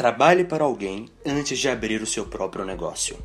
[0.00, 3.18] Trabalhe para alguém antes de abrir o seu próprio negócio.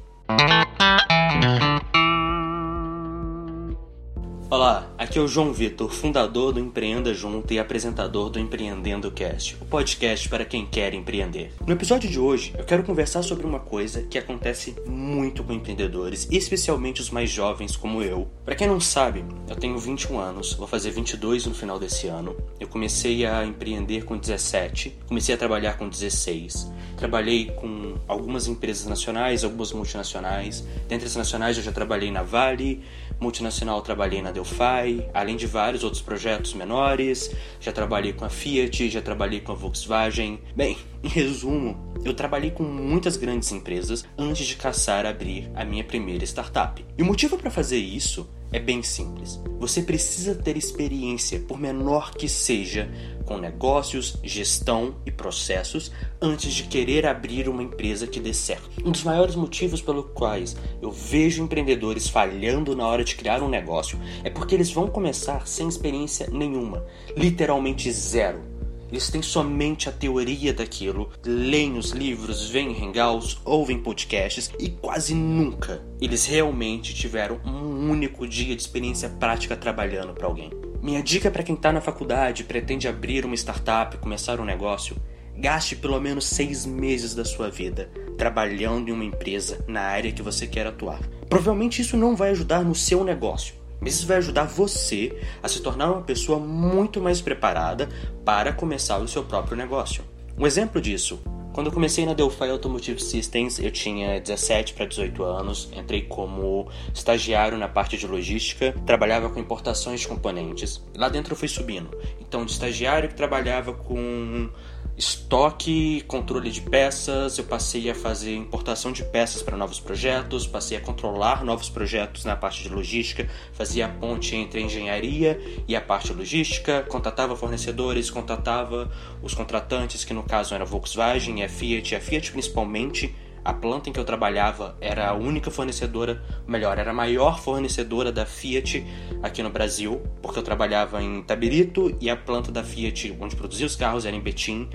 [4.47, 9.57] Olá, aqui é o João Vitor, fundador do Empreenda Junto e apresentador do Empreendendo Cast,
[9.59, 11.51] o podcast para quem quer empreender.
[11.65, 16.27] No episódio de hoje, eu quero conversar sobre uma coisa que acontece muito com empreendedores,
[16.31, 18.27] especialmente os mais jovens como eu.
[18.45, 22.35] Para quem não sabe, eu tenho 21 anos, vou fazer 22 no final desse ano.
[22.59, 26.71] Eu comecei a empreender com 17, comecei a trabalhar com 16.
[26.97, 30.65] Trabalhei com algumas empresas nacionais, algumas multinacionais.
[30.87, 32.83] Dentre as nacionais eu já trabalhei na Vale,
[33.19, 37.31] multinacional trabalhei na Delphi, além de vários outros projetos menores.
[37.59, 40.39] Já trabalhei com a Fiat, já trabalhei com a Volkswagen.
[40.55, 45.83] Bem, em resumo, eu trabalhei com muitas grandes empresas antes de caçar abrir a minha
[45.83, 46.83] primeira startup.
[46.97, 49.41] E o motivo para fazer isso é bem simples.
[49.59, 52.89] Você precisa ter experiência, por menor que seja,
[53.25, 58.69] com negócios, gestão e processos antes de querer abrir uma empresa que dê certo.
[58.85, 63.49] Um dos maiores motivos pelos quais eu vejo empreendedores falhando na hora de criar um
[63.49, 66.85] negócio é porque eles vão começar sem experiência nenhuma,
[67.17, 68.54] literalmente zero.
[68.95, 75.13] Eles têm somente a teoria daquilo, leem os livros, veem hangouts, ouvem podcasts e quase
[75.13, 80.49] nunca eles realmente tiveram um único dia de experiência prática trabalhando para alguém.
[80.81, 84.95] Minha dica para quem está na faculdade e pretende abrir uma startup, começar um negócio,
[85.35, 90.21] gaste pelo menos seis meses da sua vida trabalhando em uma empresa na área que
[90.21, 91.01] você quer atuar.
[91.27, 93.55] Provavelmente isso não vai ajudar no seu negócio,
[93.85, 97.87] mas isso vai ajudar você a se tornar uma pessoa muito mais preparada
[98.25, 100.03] para começar o seu próprio negócio.
[100.35, 101.19] Um exemplo disso
[101.55, 106.67] quando eu comecei na Delphi Automotive Systems, eu tinha 17 para 18 anos, entrei como
[106.93, 110.83] estagiário na parte de logística, trabalhava com importações de componentes.
[110.97, 111.97] Lá dentro eu fui subindo.
[112.19, 114.49] Então, de estagiário que trabalhava com
[114.97, 120.77] estoque, controle de peças, eu passei a fazer importação de peças para novos projetos, passei
[120.77, 125.75] a controlar novos projetos na parte de logística, fazia a ponte entre a engenharia e
[125.75, 128.89] a parte logística, contatava fornecedores, contatava
[129.21, 133.13] os contratantes, que no caso era Volkswagen e a Fiat, a Fiat principalmente.
[133.45, 138.11] A planta em que eu trabalhava era a única fornecedora, melhor, era a maior fornecedora
[138.11, 138.83] da Fiat
[139.21, 143.67] aqui no Brasil, porque eu trabalhava em Tabirito e a planta da Fiat, onde produzia
[143.67, 144.67] os carros, era em Betim.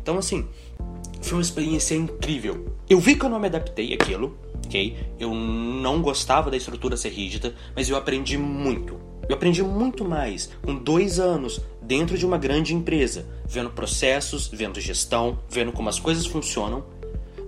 [0.00, 0.48] Então, assim,
[1.20, 2.74] foi uma experiência incrível.
[2.88, 4.96] Eu vi que eu não me adaptei àquilo, ok?
[5.20, 8.98] Eu não gostava da estrutura ser rígida, mas eu aprendi muito.
[9.28, 14.80] Eu aprendi muito mais com dois anos dentro de uma grande empresa, vendo processos, vendo
[14.80, 16.95] gestão, vendo como as coisas funcionam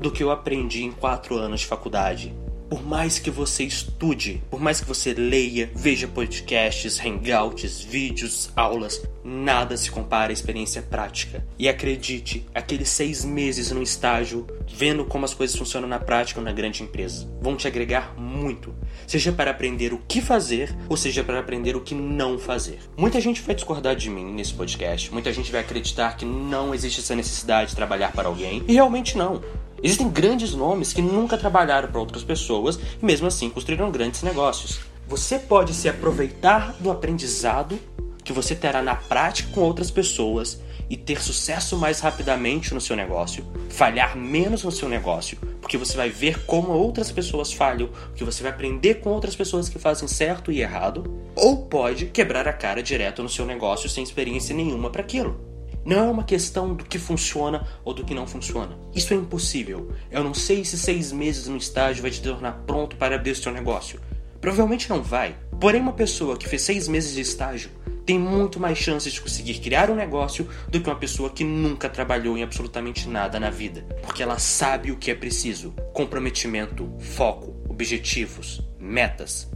[0.01, 2.35] do que eu aprendi em quatro anos de faculdade.
[2.69, 9.03] Por mais que você estude, por mais que você leia, veja podcasts, hangouts, vídeos, aulas,
[9.25, 11.43] nada se compara à experiência prática.
[11.59, 16.53] E acredite, aqueles seis meses no estágio, vendo como as coisas funcionam na prática na
[16.53, 18.75] grande empresa, vão te agregar muito.
[19.07, 22.81] Seja para aprender o que fazer, ou seja para aprender o que não fazer.
[22.99, 27.01] Muita gente vai discordar de mim nesse podcast, muita gente vai acreditar que não existe
[27.01, 29.41] essa necessidade de trabalhar para alguém, e realmente não.
[29.83, 34.81] Existem grandes nomes que nunca trabalharam para outras pessoas e mesmo assim construíram grandes negócios.
[35.07, 37.79] Você pode se aproveitar do aprendizado
[38.25, 42.97] que você terá na prática com outras pessoas e ter sucesso mais rapidamente no seu
[42.97, 48.25] negócio, falhar menos no seu negócio, porque você vai ver como outras pessoas falham, que
[48.25, 52.53] você vai aprender com outras pessoas que fazem certo e errado, ou pode quebrar a
[52.53, 55.58] cara direto no seu negócio sem experiência nenhuma para aquilo.
[55.89, 58.77] Não é uma questão do que funciona ou do que não funciona.
[58.95, 59.91] Isso é impossível.
[60.11, 63.35] Eu não sei se seis meses no estágio vai te tornar pronto para abrir o
[63.35, 63.99] seu negócio.
[64.39, 65.35] Provavelmente não vai.
[65.59, 67.71] Porém, uma pessoa que fez seis meses de estágio
[68.05, 71.89] tem muito mais chances de conseguir criar um negócio do que uma pessoa que nunca
[71.89, 73.81] trabalhou em absolutamente nada na vida.
[74.03, 79.51] Porque ela sabe o que é preciso: comprometimento, foco, objetivos, metas.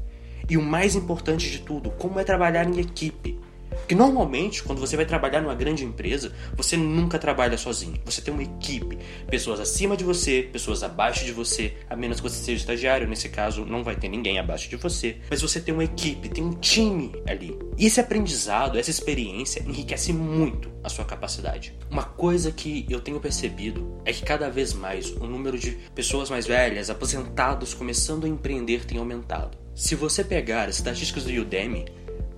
[0.49, 3.39] E o mais importante de tudo, como é trabalhar em equipe.
[3.83, 8.01] Porque normalmente, quando você vai trabalhar numa grande empresa, você nunca trabalha sozinho.
[8.05, 8.99] Você tem uma equipe,
[9.29, 13.29] pessoas acima de você, pessoas abaixo de você, a menos que você seja estagiário, nesse
[13.29, 16.55] caso não vai ter ninguém abaixo de você, mas você tem uma equipe, tem um
[16.55, 17.59] time ali.
[17.77, 21.75] E esse aprendizado, essa experiência enriquece muito a sua capacidade.
[21.91, 26.31] Uma coisa que eu tenho percebido é que cada vez mais o número de pessoas
[26.31, 29.59] mais velhas, aposentados, começando a empreender tem aumentado.
[29.75, 31.87] Se você pegar as estatísticas do Udemy,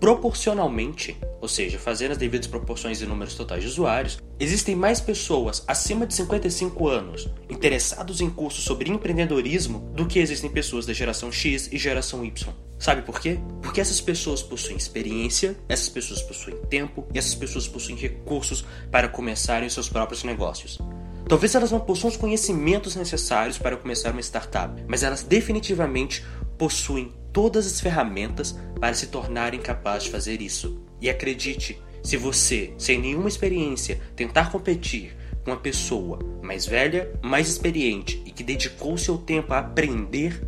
[0.05, 5.65] proporcionalmente, ou seja, fazendo as devidas proporções e números totais de usuários, existem mais pessoas
[5.67, 11.33] acima de 55 anos interessados em cursos sobre empreendedorismo do que existem pessoas da geração
[11.33, 12.53] X e geração Y.
[12.79, 13.39] Sabe por quê?
[13.62, 19.09] Porque essas pessoas possuem experiência, essas pessoas possuem tempo e essas pessoas possuem recursos para
[19.09, 20.79] começarem seus próprios negócios.
[21.27, 26.23] Talvez elas não possuam os conhecimentos necessários para começar uma startup, mas elas definitivamente
[26.59, 30.81] possuem todas as ferramentas para se tornarem capazes de fazer isso.
[31.00, 35.14] E acredite, se você, sem nenhuma experiência, tentar competir
[35.44, 40.40] com uma pessoa mais velha, mais experiente e que dedicou seu tempo a aprender,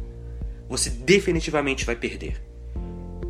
[0.69, 2.41] você definitivamente vai perder.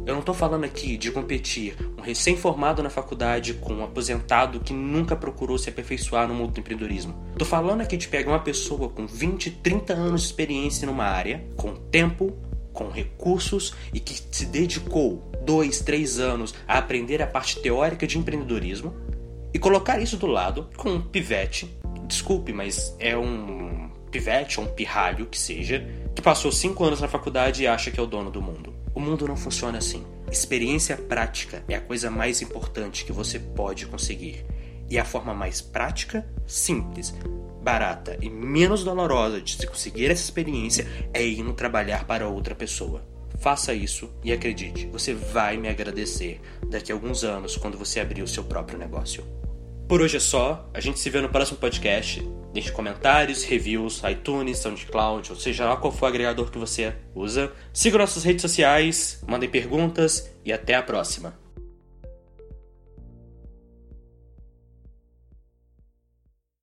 [0.07, 4.73] Eu não estou falando aqui de competir um recém-formado na faculdade com um aposentado que
[4.73, 7.13] nunca procurou se aperfeiçoar no mundo do empreendedorismo.
[7.33, 11.45] Estou falando aqui de pegar uma pessoa com 20, 30 anos de experiência numa área,
[11.57, 12.33] com tempo,
[12.77, 18.19] com recursos e que se dedicou dois, três anos a aprender a parte teórica de
[18.19, 18.95] empreendedorismo
[19.53, 21.75] e colocar isso do lado com um pivete.
[22.07, 25.85] Desculpe, mas é um pivete ou um pirralho que seja,
[26.15, 28.75] que passou cinco anos na faculdade e acha que é o dono do mundo.
[28.95, 30.05] O mundo não funciona assim.
[30.31, 34.45] Experiência prática é a coisa mais importante que você pode conseguir.
[34.89, 37.15] E a forma mais prática, simples,
[37.67, 43.05] barata e menos dolorosa de se conseguir essa experiência é indo trabalhar para outra pessoa.
[43.41, 46.41] Faça isso e acredite, você vai me agradecer
[46.71, 49.25] daqui a alguns anos quando você abrir o seu próprio negócio.
[49.89, 52.25] Por hoje é só, a gente se vê no próximo podcast.
[52.53, 57.53] Deixe comentários, reviews, iTunes, SoundCloud, ou seja lá qual for o agregador que você usa.
[57.73, 61.46] Siga nossas redes sociais, mandem perguntas e até a próxima.